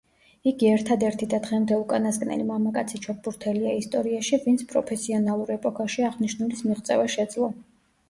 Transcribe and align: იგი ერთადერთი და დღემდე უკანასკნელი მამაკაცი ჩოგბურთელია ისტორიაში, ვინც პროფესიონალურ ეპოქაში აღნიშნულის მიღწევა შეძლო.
იგი 0.51 0.69
ერთადერთი 0.75 1.27
და 1.33 1.39
დღემდე 1.47 1.77
უკანასკნელი 1.81 2.47
მამაკაცი 2.53 3.01
ჩოგბურთელია 3.05 3.75
ისტორიაში, 3.83 4.43
ვინც 4.49 4.67
პროფესიონალურ 4.75 5.57
ეპოქაში 5.61 6.11
აღნიშნულის 6.13 6.69
მიღწევა 6.73 7.11
შეძლო. 7.21 7.57